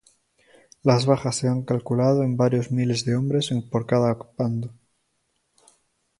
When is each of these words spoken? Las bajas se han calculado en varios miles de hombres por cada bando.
Las 0.81 1.05
bajas 1.05 1.35
se 1.35 1.47
han 1.47 1.61
calculado 1.61 2.23
en 2.23 2.35
varios 2.35 2.71
miles 2.71 3.05
de 3.05 3.13
hombres 3.15 3.51
por 3.69 3.85
cada 3.85 4.17
bando. 4.35 4.73